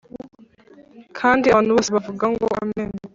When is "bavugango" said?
1.95-2.45